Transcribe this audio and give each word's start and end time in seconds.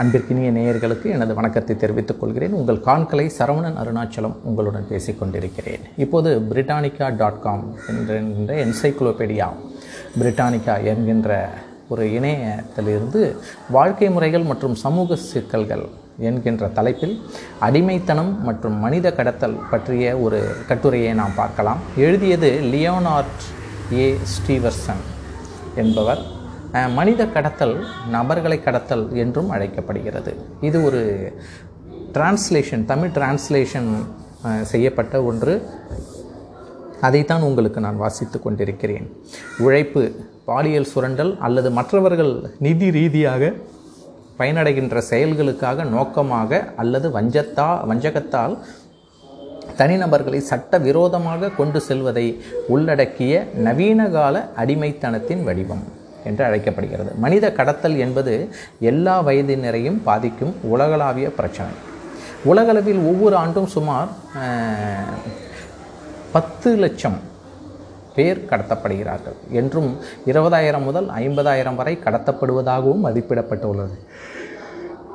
அன்பிற்கினிய 0.00 0.50
நேயர்களுக்கு 0.56 1.06
எனது 1.14 1.32
வணக்கத்தை 1.38 1.74
தெரிவித்துக் 1.76 2.20
கொள்கிறேன். 2.20 2.54
உங்கள் 2.58 2.78
காண்களை 2.86 3.24
சரவணன் 3.38 3.76
அருணாச்சலம் 3.80 4.36
உங்களுடன் 4.48 4.86
பேசிக் 4.90 5.18
கொண்டிருக்கிறேன். 5.20 5.82
இப்போது 6.04 6.30
பிரிட்டானிக்கா 6.50 7.06
டாட் 7.16 7.42
காம் 7.42 7.64
என்கின்ற 7.88 8.54
என்சைக்ளோபீடியா 8.64 9.48
பிரிட்டானிக்கா 10.20 10.76
என்கின்ற 10.92 11.38
ஒரு 11.92 12.06
இணையத்திலிருந்து 12.18 13.22
வாழ்க்கை 13.76 14.10
முறைகள் 14.16 14.48
மற்றும் 14.52 14.78
சமூக 14.84 15.20
சிக்கல்கள் 15.26 15.84
என்கின்ற 16.30 16.72
தலைப்பில் 16.80 17.14
அடிமைத்தனம் 17.68 18.32
மற்றும் 18.48 18.76
மனித 18.86 19.12
கடத்தல் 19.20 19.60
பற்றிய 19.70 20.16
ஒரு 20.26 20.40
கட்டுரையை 20.72 21.14
நாம் 21.22 21.38
பார்க்கலாம். 21.42 21.80
எழுதியது 22.06 22.50
லியோனார்ட் 22.74 23.40
ஏ 24.02 24.08
ஸ்டீவர்சன் 24.34 25.04
என்பவர். 25.84 26.22
மனித 26.98 27.22
கடத்தல் 27.26 27.74
நபர்களை 28.14 28.58
கடத்தல் 28.62 29.04
என்றும் 29.22 29.50
அழைக்கப்படுகிறது. 29.54 30.32
இது 30.68 30.78
ஒரு 30.88 31.00
டிரான்ஸ்லேஷன் 32.16 32.84
தமிழ் 32.84 33.14
டிரான்ஸ்லேஷன் 33.16 33.90
செய்யப்பட்ட 34.72 35.22
ஒன்று. 35.30 35.54
அதைத்தான் 37.00 37.46
உங்களுக்கு 37.48 37.80
நான் 37.86 38.00
வாசித்து 38.04 38.38
கொண்டிருக்கிறேன். 38.40 39.06
உழைப்பு 39.66 40.02
பாலியல் 40.48 40.90
சுரண்டல் 40.92 41.32
அல்லது 41.46 41.70
மற்றவர்கள் 41.78 42.32
நிதி 42.66 42.90
ரீதியாக 42.98 43.52
பயனடைகின்ற 44.38 45.02
செயல்களுக்காக 45.10 45.84
நோக்கமாக 45.96 46.60
அல்லது 46.82 47.08
வஞ்சத்தா 47.16 47.68
வஞ்சகத்தால் 47.90 48.54
தனிநபர்களை 49.80 50.40
சட்ட 50.50 50.78
விரோதமாக 50.78 51.50
கொண்டு 51.60 51.80
செல்வதை 51.80 52.26
உள்ளடக்கிய 52.74 53.46
நவீனகால 53.66 54.36
அடிமைத்தனத்தின் 54.62 55.42
வடிவம். 55.48 55.84
என்று 56.28 56.42
அழைக்கப்படுகிறது. 56.48 57.12
மனித 57.24 57.52
கடத்தல் 57.58 57.96
என்பது 58.04 58.34
எல்லா 58.92 59.16
வயதினரையும் 59.28 59.98
பாதிக்கும் 60.08 60.54
உலகளாவிய 60.74 61.30
பிரச்சனை 61.38 61.72
உலகளவில் 62.50 63.00
ஒவ்வொரு 63.10 63.36
ஆண்டும் 63.36 63.70
சுமார் 63.76 64.10
பத்து 66.34 66.70
லட்சம் 66.82 67.18
பேர் 68.14 68.46
கடத்தப்படுகிறார்கள். 68.50 69.36
என்றும் 69.58 69.90
இருபதாயிரம் 70.30 70.86
முதல் 70.88 71.08
ஐம்பதாயிரம் 71.22 71.78
வரை 71.80 71.94
கடத்தப்படுவதாகவும் 72.04 73.04
மதிப்பிடப்பட்டுள்ளது. 73.06 73.96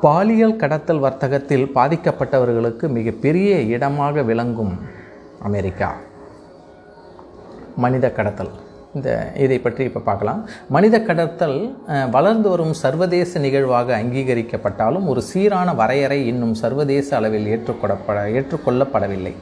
பாலியல் 0.05 0.59
கடத்தல் 0.61 1.03
வர்த்தகத்தில் 1.05 1.65
பாதிக்கப்பட்டவர்களுக்கு 1.75 2.87
மிகப்பெரிய 2.97 3.51
இடமாக 3.75 4.23
விளங்கும் 4.29 4.73
அமெரிக்கா. 5.49 5.89
மனித 7.83 8.11
கடத்தல். 8.17 8.53
இந்த 8.97 9.09
இதை 9.43 9.57
பற்றி 9.63 9.81
இப்போ 9.89 10.01
பார்க்கலாம். 10.09 10.41
மனித 10.75 10.95
கடத்தல் 11.07 11.57
வளர்ந்து 12.15 12.47
வரும் 12.53 12.75
சர்வதேச 12.83 13.39
நிகழ்வாக 13.45 13.89
அங்கீகரிக்கப்பட்டாலும் 14.01 15.07
ஒரு 15.13 15.21
சீரான 15.29 15.69
வரையறை 15.81 16.19
இன்னும் 16.31 16.53
சர்வதேச 16.63 17.09
அளவில் 17.19 17.49
ஏற்றுக்கொள்ளப்பட 17.55 18.19
ஏற்றுக்கொள்ளப்படவில்லை. 18.37 19.33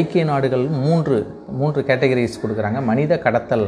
ஐக்கிய 0.00 0.24
நாடுகள் 0.30 0.66
மூன்று 0.84 1.18
மூன்று 1.60 1.82
கேட்டகரிஸ் 1.90 2.40
கொடுக்குறாங்க. 2.44 2.82
மனித 2.90 3.18
கடத்தல் 3.26 3.66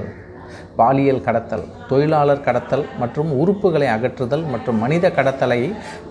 பாலியல் 0.80 1.22
கடத்தல் 1.26 1.66
தொழிலாளர் 1.90 2.46
கடத்தல் 2.46 2.86
மற்றும் 3.02 3.30
உறுப்புகளை 3.42 3.88
அகற்றுதல் 3.96 4.44
மற்றும் 4.52 4.78
மனித 4.84 5.06
கடத்தலை 5.18 5.60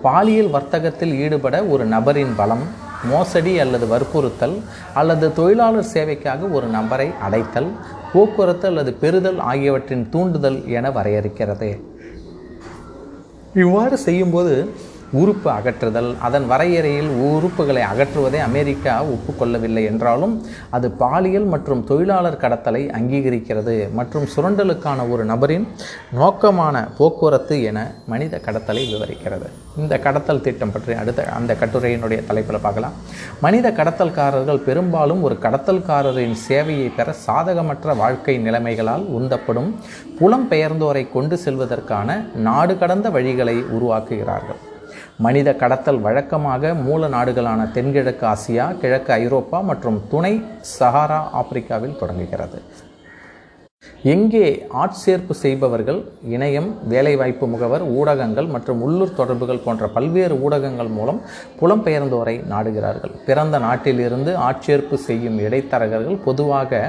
பாலியல் 0.06 0.50
வர்த்தகத்தில் 0.56 1.14
ஈடுபட 1.24 1.56
ஒரு 1.74 1.84
நபரின் 1.94 2.34
பலம் 2.40 2.64
மோசடி 3.10 3.52
அல்லது 3.64 3.86
வற்புறுத்தல் 3.92 4.56
அல்லது 5.00 5.26
தொழிலாளர் 5.38 5.92
சேவைக்காக 5.94 6.48
ஒரு 6.56 6.66
நபரை 6.76 7.08
அடைத்தல் 7.26 7.70
போக்குவரத்து 8.14 8.66
அல்லது 8.70 8.92
பெறுதல் 9.02 9.40
ஆகியவற்றின் 9.50 10.06
தூண்டுதல் 10.10 10.58
என 10.78 10.90
வரையறுக்கிறது. 10.90 11.70
இவ்வாறு 13.62 13.96
செய்யும்போது 14.06 14.54
உறுப்பு 15.20 15.48
அகற்றுதல் 15.56 16.10
அதன் 16.26 16.46
வரையறையில் 16.52 17.10
உறுப்புகளை 17.28 17.82
அகற்றுவதை 17.90 18.40
அமெரிக்கா 18.48 18.94
ஒப்புக்கொள்ளவில்லை 19.14 19.82
என்றாலும் 19.90 20.34
அது 20.76 20.86
பாலியல் 21.02 21.48
மற்றும் 21.54 21.84
தொழிலாளர் 21.90 22.40
கடத்தலை 22.44 22.82
அங்கீகரிக்கிறது 22.98 23.76
மற்றும் 23.98 24.26
சுரண்டலுக்கான 24.34 25.08
ஒரு 25.14 25.24
நபரின் 25.32 25.66
நோக்கமான 26.20 26.84
போக்குவரத்து 26.98 27.56
என 27.70 27.78
மனித 28.12 28.40
கடத்தலை 28.46 28.84
விவரிக்கிறது. 28.92 29.48
இந்த 29.82 29.94
கடத்தல் 30.06 30.44
திட்டம் 30.46 30.72
பற்றி 30.74 30.94
அடுத்த 31.02 31.28
அந்த 31.38 31.52
கட்டுரையினுடைய 31.62 32.20
தலைப்பில் 32.28 32.64
பார்க்கலாம். 32.66 32.96
மனித 33.46 33.66
கடத்தல்காரர்கள் 33.80 34.64
பெரும்பாலும் 34.68 35.24
ஒரு 35.28 35.38
கடத்தல்காரரின் 35.46 36.36
சேவையை 36.48 36.88
பெற 36.98 37.14
சாதகமற்ற 37.26 37.96
வாழ்க்கை 38.02 38.36
நிலைமைகளால் 38.46 39.06
உந்தப்படும் 39.18 39.72
புலம்பெயர்ந்தோரை 40.20 41.06
கொண்டு 41.16 41.38
செல்வதற்கான 41.46 42.20
நாடு 42.48 42.76
கடந்த 42.84 43.08
வழிகளை 43.18 43.58
உருவாக்குகிறார்கள். 43.78 44.62
மனித 45.18 45.48
கடத்தல் 45.54 46.00
வழக்கமாக 46.00 46.72
மூல 46.86 47.08
நாடுகளான 47.08 47.60
தென்கிழக்கு 47.74 48.26
ஆசியா 48.26 48.64
கிழக்கு 48.80 49.12
ஐரோப்பா 49.12 49.60
மற்றும் 49.70 49.98
துணை 50.10 50.32
சஹாரா 50.78 51.20
ஆப்பிரிக்காவில் 51.40 51.98
தொடங்குகிறது. 52.00 52.58
எங்கே 54.12 54.46
ஆட்சேர்ப்பு 54.82 55.34
செய்பவர்கள் 55.42 56.00
இணையம் 56.34 56.66
வேலைவாய்ப்பு 56.92 57.46
முகவர் 57.52 57.84
ஊடகங்கள் 57.98 58.48
மற்றும் 58.54 58.80
உள்ளூர் 58.86 59.14
தொடர்புகள் 59.20 59.62
போன்ற 59.66 59.84
பல்வேறு 59.94 60.34
ஊடகங்கள் 60.46 60.90
மூலம் 60.96 61.20
புலம்பெயர்ந்தோரை 61.60 62.34
நாடுகிறார்கள். 62.52 63.12
பிறந்த 63.28 63.58
நாட்டிலிருந்து 63.66 64.32
ஆட்சேர்ப்பு 64.48 64.98
செய்யும் 65.06 65.38
இடைத்தரகர்கள் 65.46 66.18
பொதுவாக 66.26 66.82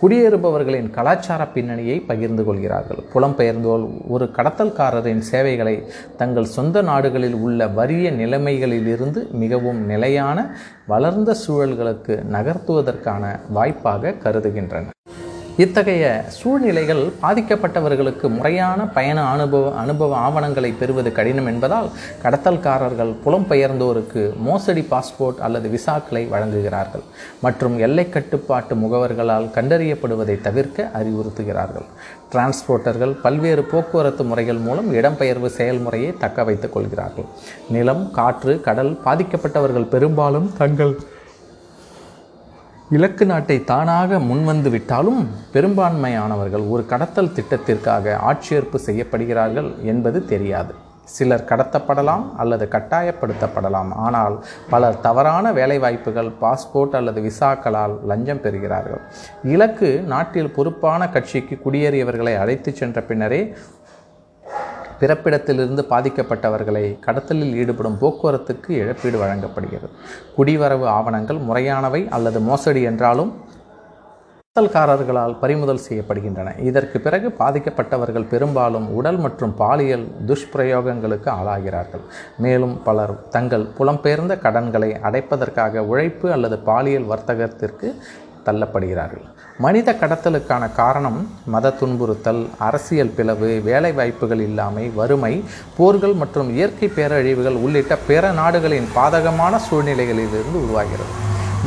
குடியேறுபவர்களின் 0.00 0.90
கலாச்சார 0.96 1.42
பின்னணியை 1.54 1.96
பகிர்ந்து 2.10 2.44
கொள்கிறார்கள். 2.48 3.00
புலம்பெயர்ந்தோர் 3.14 3.86
ஒரு 4.16 4.28
கடத்தல்காரரின் 4.38 5.24
சேவைகளை 5.30 5.76
தங்கள் 6.22 6.52
சொந்த 6.56 6.82
நாடுகளில் 6.90 7.38
உள்ள 7.46 7.70
வறிய 7.78 8.10
நிலைமைகளிலிருந்து 8.20 9.22
மிகவும் 9.44 9.80
நிலையான 9.92 10.48
வளர்ந்த 10.94 11.38
சூழல்களுக்கு 11.44 12.16
நகர்த்துவதற்கான 12.36 13.24
வாய்ப்பாக 13.58 14.16
கருதுகின்றனர் 14.26 14.95
இத்தகைய 15.62 16.06
சூழ்நிலைகள் 16.38 17.02
பாதிக்கப்பட்டவர்களுக்கு 17.22 18.26
முறையான 18.28 18.80
பயண 18.96 19.18
அனுபவ 19.24 19.70
அனுபவ 19.82 20.16
ஆவணங்களை 20.16 20.70
பெறுவது 20.80 21.10
கடினம் 21.18 21.48
என்பதால் 21.52 21.88
கடத்தல்காரர்கள் 22.24 23.12
புலம்பெயர்ந்தோருக்கு 23.24 24.22
மோசடி 24.48 24.84
பாஸ்போர்ட் 24.90 25.40
அல்லது 25.46 25.70
விசாக்களை 25.76 26.22
வழங்குகிறார்கள் 26.34 27.04
மற்றும் 27.46 27.78
எல்லை 27.78 28.06
கட்டுப்பாட்டு 28.08 28.76
முகவர்களால் 28.82 29.48
கண்டறியப்படுவதை 29.56 30.36
தவிர்க்க 30.40 30.90
அறிவுறுத்துகிறார்கள். 31.00 31.88
டிரான்ஸ்போர்ட்டர்கள் 32.32 33.16
பல்வேறு 33.24 33.64
போக்குவரத்து 33.72 34.24
முறைகள் 34.24 34.64
மூலம் 34.68 34.94
இடம்பெயர்வு 34.94 35.50
செயல்முறையை 35.58 36.14
தக்க 36.18 36.44
வைத்துக் 36.44 36.72
கொள்கிறார்கள். 36.72 37.28
நிலம் 37.70 38.10
காற்று 38.12 38.54
கடல் 38.60 38.94
பாதிக்கப்பட்டவர்கள் 39.04 39.92
பெரும்பாலும் 39.96 40.50
தங்கள் 40.58 40.96
இலக்கு 42.90 43.26
நாட்டை 43.26 43.64
தானாக 43.64 44.18
முன்வந்து 44.18 44.70
விட்டாலும் 44.70 45.28
பெரும்பான்மையானவர்கள் 45.52 46.68
ஒரு 46.68 46.86
கடத்தல் 46.86 47.32
திட்டத்திற்காக 47.36 48.12
ஆட்சேர்ப்பு 48.30 48.78
செய்யப்படுகிறார்கள் 48.86 49.70
என்பது 49.82 50.24
தெரியாது. 50.24 50.74
சிலர் 51.04 51.44
கடத்தப்படலாம் 51.48 52.24
அல்லது 52.36 52.68
கட்டாயப்படுத்தப்படலாம். 52.70 53.90
ஆனால் 53.94 54.44
பலர் 54.70 55.00
தவறான 55.00 55.52
வேலைவாய்ப்புகள் 55.52 56.30
பாஸ்போர்ட் 56.40 56.94
அல்லது 57.00 57.20
விசாக்களால் 57.20 57.96
லஞ்சம் 58.06 58.42
பெறுகிறார்கள். 58.42 59.02
இலக்கு 59.42 60.02
நாட்டில் 60.06 60.50
பொறுப்பான 60.50 61.08
கட்சிக்கு 61.08 61.58
குடியேறியவர்களை 61.64 62.38
அழைத்துச் 62.38 62.76
சென்ற 62.76 63.02
பின்னரே 63.02 63.54
பிறப்பிடத்திலிருந்து 65.00 65.82
பாதிக்கப்பட்டவர்களை 65.92 66.84
கடத்தலில் 67.06 67.56
ஈடுபடும் 67.62 67.98
போக்குவரத்துக்கு 68.00 68.70
இழப்பீடு 68.82 69.18
வழங்கப்படுகிறது. 69.18 69.92
குடிவரவு 70.38 70.86
ஆவணங்கள் 70.98 71.40
முறையானவை 71.48 72.02
அல்லது 72.18 72.40
மோசடி 72.40 72.82
என்றாலும் 72.92 73.32
கடத்தல்காரர்களால் 74.56 75.34
பறிமுதல் 75.40 75.82
செய்யப்படுகின்றன. 75.86 76.48
இதற்கு 76.68 76.98
பிறகு 77.06 77.28
பாதிக்கப்பட்டவர்கள் 77.40 78.28
பெரும்பாலும் 78.30 78.86
உடல் 78.98 79.18
மற்றும் 79.24 79.52
பாலியல் 79.58 80.06
துஷ்பிரயோகங்களுக்கு 80.28 81.28
ஆளாகிறார்கள். 81.38 82.04
மேலும் 82.44 82.82
பலர் 82.86 83.14
தங்கள் 83.34 83.66
புலம்பெயர்ந்த 83.78 84.36
கடன்களை 84.46 84.90
அடைப்பதற்காக 85.08 85.84
உழைப்பு 85.92 86.32
அல்லது 86.36 86.58
பாலியல் 86.70 87.10
வர்த்தகத்திற்கு 87.12 87.90
தள்ளப்படுகிறார்கள். 88.46 89.26
மனித 89.64 89.90
கடத்தலுக்கான 90.00 90.64
காரணம் 90.78 91.20
மத 91.52 91.70
துன்புறுத்தல் 91.80 92.40
அரசியல் 92.66 93.12
பிளவு 93.16 93.50
வேலைவாய்ப்புகள் 93.68 94.42
இல்லாமை 94.46 94.84
வறுமை 94.98 95.32
போர்கள் 95.76 96.14
மற்றும் 96.22 96.48
இயற்கை 96.56 96.88
பேரழிவுகள் 96.96 97.56
உள்ளிட்ட 97.64 97.96
பிற 98.08 98.32
நாடுகளின் 98.40 98.88
பாதகமான 98.98 99.60
சூழ்நிலைகளிலிருந்து 99.68 100.60
உருவாகிறது. 100.64 101.10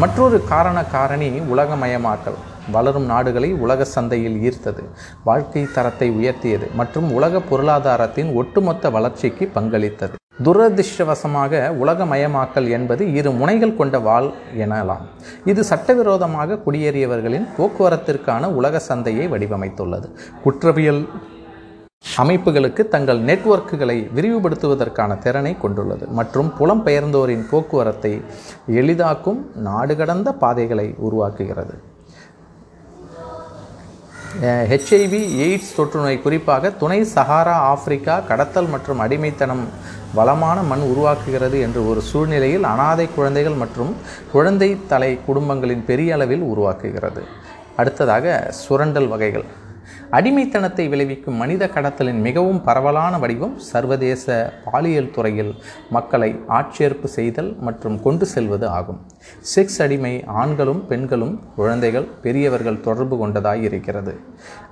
மற்றொரு 0.04 0.40
காரண 0.54 0.78
காரணி 0.96 1.32
உலகமயமாக்கல். 1.54 2.40
வளரும் 2.76 3.10
நாடுகளை 3.14 3.50
உலக 3.66 3.86
சந்தையில் 3.96 4.40
ஈர்த்தது 4.48 4.84
வாழ்க்கை 5.24 5.66
தரத்தை 5.76 6.10
உயர்த்தியது 6.20 6.68
மற்றும் 6.82 7.10
உலக 7.20 7.40
பொருளாதாரத்தின் 7.52 8.32
ஒட்டுமொத்த 8.42 8.90
வளர்ச்சிக்கு 8.98 9.46
பங்களித்தது. 9.58 10.16
துரதிர்ஷ்டவசமாக 10.44 11.62
உலகமயமாக்கல் 11.84 12.70
என்பது 12.70 13.14
இரு 13.14 13.32
முனைகள் 13.32 13.76
கொண்ட 13.76 14.00
வாள் 14.00 14.30
எனலாம். 14.58 15.04
இது 15.46 15.64
சட்டவிரோதமாக 15.64 16.60
குடியேறியவர்களின் 16.66 17.48
போக்குவரத்திற்கான 17.58 18.46
உலக 18.60 18.80
சந்தையை 18.80 19.28
வடிவமைத்துள்ளது. 19.32 20.08
குற்றவியல் 20.44 21.04
அமைப்புகளுக்கு 22.18 22.88
தங்கள் 22.88 23.22
நெட்வொர்க்குகளை 23.22 23.98
விரிவுபடுத்துவதற்கான 24.16 25.18
திறனை 25.18 25.58
கொண்டுள்ளது. 25.58 26.08
மற்றும் 26.08 26.54
புலம்பெயர்ந்தோரின் 26.60 27.46
போக்குவரத்தை 27.52 28.22
எளிதாக்கும் 28.68 29.40
நாடு 29.56 29.96
கடந்த 29.96 30.32
பாதைகளை 30.32 30.96
உருவாக்குகிறது. 31.08 31.76
ஹெச்ஐவி 34.38 35.22
எய்ட்ஸ் 35.46 35.72
தொற்றுநோய் 35.78 36.22
குறிப்பாக 36.22 36.70
துணை 36.72 36.98
சஹாரா 37.02 37.54
ஆப்பிரிக்கா 37.72 38.20
கடத்தல் 38.28 38.68
மற்றும் 38.68 39.00
அடிமைத்தனம் 39.00 39.64
வளமான 40.16 40.62
மண் 40.62 40.80
உருவாக்குகிறது 40.80 41.62
என்று 41.62 41.90
ஒரு 41.90 42.02
சூழ்நிலையில் 42.02 42.64
அனாதை 42.64 43.08
குழந்தைகள் 43.16 43.54
மற்றும் 43.54 43.96
குழந்தை 44.32 44.86
தலை 44.88 45.20
குடும்பங்களின் 45.26 45.86
பெரிய 45.86 46.14
அளவில் 46.14 46.42
உருவாக்குகிறது. 46.42 47.24
அடுத்ததாக 47.76 48.52
சுரண்டல் 48.52 49.08
வகைகள். 49.08 49.46
அடிமைத்தனத்தை 50.12 50.90
விளைவிக்கும் 50.90 51.36
மனித 51.36 51.68
கடத்தலின் 51.68 52.22
மிகவும் 52.22 52.64
பரவலான 52.64 53.20
வடிவம் 53.20 53.58
சர்வதேச 53.58 54.54
பாலியல் 54.66 55.12
துறையில் 55.12 55.54
மக்களை 55.90 56.40
ஆட்சேர்ப்பு 56.48 57.04
செய்தல் 57.04 57.58
மற்றும் 57.60 58.02
கொண்டு 58.02 58.26
செல்வது 58.26 58.68
ஆகும். 58.68 59.00
செக்ஸ் 59.56 59.80
அடிமை 59.80 60.24
ஆண்களும் 60.26 60.88
பெண்களும் 60.88 61.36
குழந்தைகள் 61.56 62.08
பெரியவர்கள் 62.22 62.82
தொடர்பு 62.82 63.28
கொண்டதாய் 63.28 63.62
இருக்கிறது. 63.62 64.16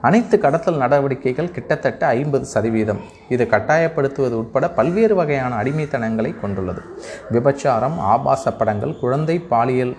அனைத்து 0.01 0.37
கடத்தல் 0.39 0.77
நடவடிக்கைகள் 0.77 1.51
கிட்டத்தட்ட 1.51 2.05
ஐம்பது 2.07 2.45
சதவீதம். 2.45 3.01
இது 3.29 3.45
கட்டாயப்படுத்துவது 3.45 4.35
உட்பட 4.41 4.69
பல்வேறு 4.69 5.15
வகையான 5.15 5.55
அடிமைத்தனங்களை 5.55 6.33
கொண்டுள்ளது. 6.41 6.81
விபச்சாரம் 7.31 7.97
ஆபாச 7.97 8.51
படங்கள் 8.51 8.99
குழந்தை 8.99 9.39
பாலியல் 9.39 9.95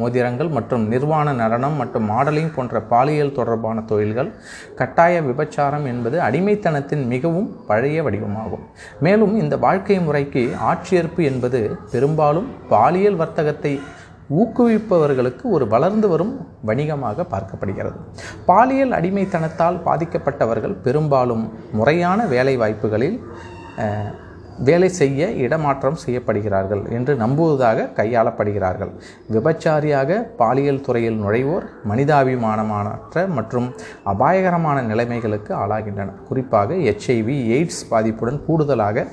மோதிரங்கள் 0.00 0.50
மற்றும் 0.56 0.84
நிர்வாண 0.92 1.32
நடனம் 1.42 1.76
மற்றும் 1.80 2.08
மாடலிங் 2.12 2.52
போன்ற 2.56 2.82
பாலியல் 2.92 3.36
தொடர்பான 3.38 3.84
தொழில்கள் 3.90 4.30
கட்டாய 4.80 5.22
விபச்சாரம் 5.28 5.86
என்பது 5.92 6.18
அடிமைத்தனத்தின் 6.28 7.04
மிகவும் 7.14 7.48
பழைய 7.70 8.02
வடிவமாகும். 8.08 8.64
மேலும் 9.06 9.34
இந்த 9.42 9.54
வாழ்க்கை 9.66 9.98
முறைக்கு 10.08 10.44
ஆட்சேர்ப்பு 10.72 11.24
என்பது 11.30 11.62
பெரும்பாலும் 11.94 12.50
பாலியல் 12.74 13.20
வர்த்தகத்தை 13.22 13.74
ஊக்குவிப்பவர்களுக்கு 14.40 15.44
ஒரு 15.56 15.66
வளர்ந்து 15.74 16.06
வரும் 16.12 16.32
வணிகமாக 16.68 17.24
பார்க்கப்படுகிறது. 17.34 17.98
பாலியல் 18.48 18.92
அடிமைத்தனத்தால் 18.98 19.78
பாதிக்கப்பட்டவர்கள் 19.86 20.74
பெரும்பாலும் 20.86 21.44
முறையான 21.78 22.26
வேலை 22.34 22.54
வாய்ப்புகளில் 22.62 23.16
வேலை 24.66 24.88
செய்ய 24.98 25.26
இடமாற்றம் 25.44 25.98
செய்யப்படுகிறார்கள் 26.04 26.82
என்று 26.96 27.12
நம்புவதாக 27.22 27.88
கையாளப்படுகிறார்கள். 27.98 28.92
விபச்சாரியாக 29.34 30.20
பாலியல் 30.40 30.80
துறையில் 30.86 31.20
நுழைவோர் 31.24 31.66
மனிதாபிமானமானற்ற 31.90 33.26
மற்றும் 33.36 33.68
அபாயகரமான 34.12 34.82
நிலைமைகளுக்கு 34.90 35.54
ஆளாகின்றனர். 35.62 36.18
குறிப்பாக 36.28 36.74
எச்ஐவி 36.92 37.38
எய்ட்ஸ் 37.56 37.84
பாதிப்புடன் 37.92 38.42
கூடுதலாக 38.48 39.06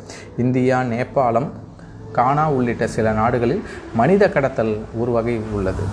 இந்தியா 0.45 0.79
நேபாளம் 0.93 1.49
கானா 2.17 2.47
உள்ளிட்ட 2.57 2.87
சில 2.87 3.11
நாடுகளில் 3.11 3.63
மனித 4.01 4.29
கடத்தல் 4.29 4.75
ஒரு 5.01 5.11
வகை 5.11 5.37
உள்ளது. 5.53 5.85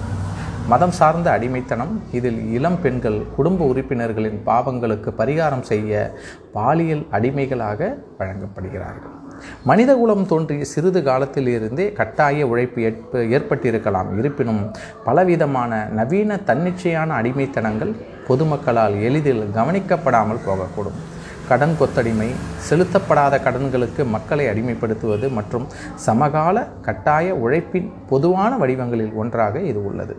மதம் 0.73 0.95
சார்ந்த 0.99 1.29
அடிமைத்தனம் 1.31 1.95
இதில் 2.19 2.53
இளம் 2.57 2.81
பெண்கள் 2.83 3.19
குடும்ப 3.37 3.67
உறுப்பினர்களின் 3.73 4.39
பாவங்களுக்கு 4.47 5.13
பரிகாரம் 5.21 5.67
செய்ய 5.71 6.13
பாலியல் 6.53 7.05
அடிமைகளாக 7.11 7.97
வழங்கப்படுகிறார்கள். 8.19 9.17
மனிதகுலம் 9.65 10.27
தோன்றிய 10.27 10.65
சிறிது 10.65 11.03
காலத்திலிருந்தே 11.03 11.93
கட்டாய 11.93 12.47
உழைப்பு 12.47 12.83
ஏற்ப 12.83 13.23
ஏற்பட்டிருக்கலாம். 13.37 14.19
இருப்பினும் 14.19 14.63
பலவிதமான 15.05 15.89
நவீன 15.95 16.41
தன்னிச்சையான 16.51 17.17
அடிமைத்தனங்கள் 17.21 17.95
பொதுமக்களால் 18.29 18.97
எளிதில் 19.03 19.45
கவனிக்கப்படாமல் 19.55 20.45
போகக்கூடும். 20.49 21.01
கடன் 21.49 21.77
கொத்தடிமை 21.81 22.29
செலுத்தப்படாத 22.69 23.35
கடன்களுக்கு 23.47 24.03
மக்களை 24.07 24.45
அடிமைப்படுத்துவது 24.47 25.27
மற்றும் 25.39 25.67
சமகால 25.95 26.67
கட்டாய 26.83 27.35
உழைப்பின் 27.35 27.93
பொதுவான 28.09 28.57
வடிவங்களில் 28.57 29.15
ஒன்றாக 29.15 29.61
இது 29.71 29.81
உள்ளது. 29.85 30.15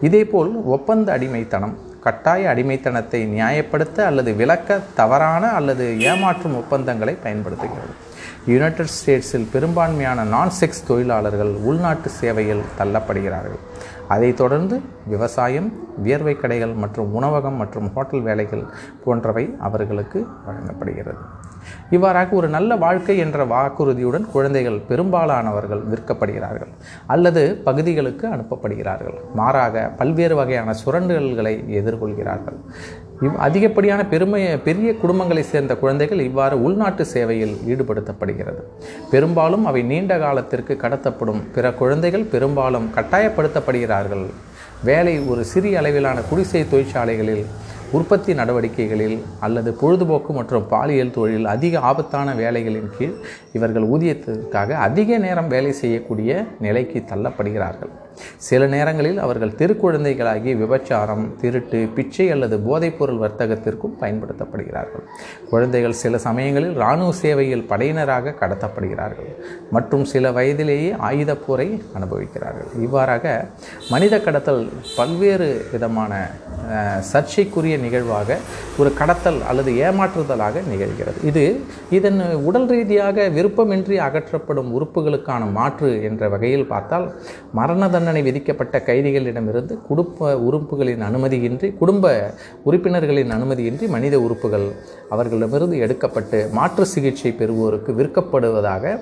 இதேபோல் 0.00 0.50
ஒப்பந்த 0.64 1.12
அடிமைத்தனம் 1.12 1.74
கட்டாய 2.08 2.50
அடிமைத்தனத்தை 2.54 3.20
நியாயப்படுத்த 3.38 4.04
அல்லது 4.10 4.32
விளக்க 4.42 4.80
தவறான 5.00 5.50
அல்லது 5.60 5.86
ஏமாற்றும் 6.12 6.58
ஒப்பந்தங்களை 6.62 7.14
பயன்படுத்துகிறது. 7.24 7.94
யுனைடெட் 8.52 8.94
ஸ்டேட்ஸில் 8.96 9.50
பெரும்பான்மையான 9.52 10.24
நான் 10.34 10.52
செக்ஸ் 10.60 10.86
தொழிலாளர்கள் 10.88 11.52
உள்நாட்டு 11.70 12.08
சேவையில் 12.20 12.68
தள்ளப்படுகிறார்கள். 12.78 13.58
அதைத் 14.14 14.40
தொடர்ந்து 14.40 14.76
விவசாயம் 15.06 15.68
வியர்வை 16.04 16.34
கடைகள் 16.36 16.74
மற்றும் 16.82 17.10
உணவகம் 17.14 17.58
மற்றும் 17.62 17.88
ஹோட்டல் 17.94 18.24
வேலைகள் 18.28 18.64
போன்றவை 19.04 19.44
அவர்களுக்கு 19.66 20.20
வழங்கப்படுகிறது. 20.46 21.22
இவ்வாறாக 21.90 22.36
ஒரு 22.36 22.48
நல்ல 22.48 22.76
வாழ்க்கை 22.76 23.18
என்ற 23.18 23.44
வாக்குறுதியுடன் 23.44 24.26
குழந்தைகள் 24.30 24.80
பெரும்பாலானவர்கள் 24.88 25.82
விற்கப்படுகிறார்கள் 25.92 26.72
அல்லது 27.06 27.60
பகுதிகளுக்கு 27.64 28.28
அனுப்பப்படுகிறார்கள். 28.28 29.18
மாறாக 29.34 29.90
பல்வேறு 29.96 30.34
வகையான 30.34 30.74
சுரண்டல்களை 30.84 31.54
எதிர்கொள்கிறார்கள். 31.80 32.58
இவ் 33.20 33.36
அதிகப்படியான 33.36 34.06
பெருமை 34.06 34.56
பெரிய 34.56 34.92
குடும்பங்களை 34.92 35.40
சேர்ந்த 35.40 35.76
குழந்தைகள் 35.76 36.20
இவ்வாறு 36.20 36.62
உள்நாட்டு 36.62 37.04
சேவையில் 37.04 37.56
ஈடுபடுத்தப்படுகிறது. 37.66 38.60
பெரும்பாலும் 39.10 39.64
அவை 39.64 39.82
நீண்ட 39.82 40.18
காலத்திற்கு 40.18 40.78
கடத்தப்படும். 40.82 41.40
பிற 41.54 41.72
குழந்தைகள் 41.72 42.22
பெரும்பாலும் 42.22 42.90
கட்டாயப்படுத்தப்படுகிறார்கள். 42.96 44.26
வேலை 44.84 45.20
ஒரு 45.20 45.44
சிறிய 45.44 45.78
அளவிலான 45.78 46.20
குடிசை 46.20 46.68
தொழிற்சாலைகளில் 46.68 47.46
உற்பத்தி 47.96 48.32
நடவடிக்கைகளில் 48.34 49.18
அல்லது 49.40 49.70
பொழுதுபோக்கு 49.80 50.32
மற்றும் 50.32 50.66
பாலியல் 50.72 51.10
தொழில் 51.10 51.46
அதிக 51.52 51.78
ஆபத்தான 51.90 52.34
வேலைகளின் 52.34 52.90
கீழ் 52.96 53.14
இவர்கள் 53.52 53.86
ஊதியத்திற்காக 53.94 54.76
அதிக 54.88 55.18
நேரம் 55.18 55.48
வேலை 55.48 55.72
செய்யக்கூடிய 55.72 56.44
நிலைக்கு 56.66 57.00
தள்ளப்படுகிறார்கள். 57.12 57.92
சில 58.48 58.66
நேரங்களில் 58.74 59.18
அவர்கள் 59.24 59.56
திருக்குழந்தைகளாகி 59.60 60.52
விபச்சாரம் 60.62 61.24
திருட்டு 61.42 61.80
பிச்சை 61.96 62.26
அல்லது 62.34 62.58
போதைப்பொருள் 62.68 63.22
வர்த்தகத்திற்கும் 63.24 63.96
பயன்படுத்தப்படுகிறார்கள். 64.02 65.04
குழந்தைகள் 65.50 65.98
சில 66.02 66.18
சமயங்களில் 66.26 66.76
இராணுவ 66.80 67.12
சேவையில் 67.22 67.66
படையினராக 67.72 68.34
கடத்தப்படுகிறார்கள். 68.42 69.30
மற்றும் 69.76 70.04
சில 70.12 70.30
வயதிலேயே 70.38 70.90
ஆயுதப் 71.08 71.44
போரை 71.46 71.68
அனுபவிக்கிறார்கள். 71.98 72.70
இவ்வாறாக 72.86 73.26
மனித 73.94 74.14
கடத்தல் 74.26 74.62
பல்வேறு 74.96 75.48
விதமான 75.72 76.12
சர்ச்சைக்குரிய 77.10 77.74
நிகழ்வாக 77.84 78.36
ஒரு 78.80 78.90
கடத்தல் 79.00 79.40
அல்லது 79.50 79.70
ஏமாற்றுதலாக 79.86 80.62
நிகழ்கிறது. 80.72 81.18
இது 81.30 81.44
இதன் 81.98 82.20
உடல் 82.48 82.68
ரீதியாக 82.72 83.26
விருப்பமின்றி 83.36 83.96
அகற்றப்படும் 84.06 84.70
உறுப்புகளுக்கான 84.76 85.42
மாற்று 85.56 85.90
என்ற 86.08 86.28
வகையில் 86.34 86.66
பார்த்தால் 86.72 87.06
மரண 87.58 87.82
தண்டனை 87.94 88.07
விதிக்கப்பட்ட 88.16 88.78
கைதிகளிடமிருந்து 88.78 89.82
குடும்ப 89.82 90.36
உறுப்புகளின் 90.38 91.00
அனுமதியின்றி 91.00 91.76
குடும்ப 91.76 92.06
உறுப்பினர்களின் 92.64 93.30
அனுமதியின்றி 93.30 93.88
மனித 93.88 94.20
உறுப்புகள் 94.20 94.66
அவர்களிடமிருந்து 95.08 95.78
எடுக்கப்பட்டு 95.78 96.50
மாற்று 96.52 96.86
சிகிச்சை 96.86 97.32
பெறுவோருக்கு 97.32 97.92
விற்கப்படுவதாக 97.94 98.98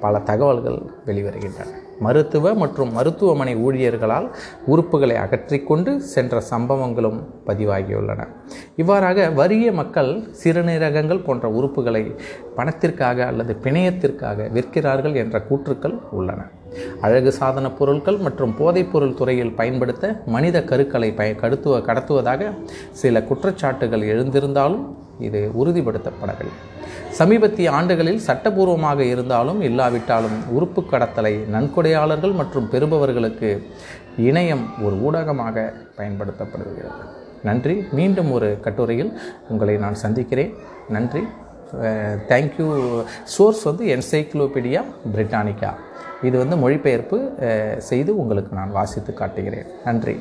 பல 0.00 0.18
தகவல்கள் 0.18 0.80
வெளிவருகின்றன. 1.06 1.70
மருத்துவ 2.00 2.54
மற்றும் 2.54 2.92
மருத்துவமனை 2.92 3.54
ஊழியர்களால் 3.56 4.26
உறுப்புகளை 4.66 5.16
அகற்றிக்கொண்டு 5.24 5.96
சென்ற 6.14 6.42
சம்பவங்களும் 6.50 7.18
பதிவாகியுள்ளன. 7.46 8.20
இவ்வாறாக 8.76 9.28
வறிய 9.40 9.72
மக்கள் 9.72 10.12
சிறுநீரகங்கள் 10.42 11.24
போன்ற 11.24 11.48
உறுப்புகளை 11.48 12.14
பணத்திற்காக 12.56 13.26
அல்லது 13.26 13.56
பிணையத்திற்காக 13.62 14.48
விற்கிறார்கள் 14.58 15.14
என்ற 15.14 15.40
கூற்றுக்கள் 15.40 15.96
உள்ளன. 16.10 16.40
அழகு 17.00 17.32
சாதன 17.32 17.66
பொருட்கள் 17.70 18.16
மற்றும் 18.16 18.54
போதைப்பொருள் 18.58 19.14
துறையில் 19.14 19.54
பயன்படுத்த 19.54 20.22
மனித 20.26 20.64
கருக்களை 20.64 21.12
பய 21.12 21.34
கடுத்துவ 21.34 21.78
கடத்துவதாக 21.78 22.50
சில 22.90 23.20
குற்றச்சாட்டுகள் 23.20 24.04
எழுந்திருந்தாலும் 24.14 24.84
இது 25.18 25.50
உறுதிப்படுத்தப்படவில்லை. 25.60 26.58
சமீபத்திய 27.10 27.70
ஆண்டுகளில் 27.70 28.20
சட்டபூர்வமாக 28.26 28.98
இருந்தாலும் 28.98 29.60
இல்லாவிட்டாலும் 29.88 30.38
உறுப்பு 30.56 30.80
கடத்தலை 30.90 31.32
நன்கொடையாளர்கள் 31.54 32.34
மற்றும் 32.40 32.66
பெறுபவர்களுக்கு 32.72 33.48
இணையம் 34.28 34.64
ஒரு 34.84 34.96
ஊடகமாக 35.06 35.56
பயன்படுத்தப்படுகிறது. 35.98 37.02
நன்றி. 37.48 37.74
மீண்டும் 37.98 38.30
ஒரு 38.36 38.48
கட்டுரையில் 38.64 39.12
உங்களை 39.48 39.74
நான் 39.84 40.02
சந்திக்கிறேன். 40.04 40.52
நன்றி. 40.96 41.22
தேங்க்யூ 42.32 42.68
சோர்ஸ் 43.34 43.62
வந்து 43.68 43.84
என்சைக்ளோபீடியா 43.94 44.82
பிரிட்டானிக்கா 45.14 45.72
இது 46.28 46.36
வந்து 46.42 46.56
மொழிபெயர்ப்பு 46.64 47.18
செய்து 47.90 48.12
உங்களுக்கு 48.22 48.52
நான் 48.60 48.76
வாசித்து 48.78 49.14
காட்டுகிறேன். 49.14 49.68
நன்றி. 49.84 50.16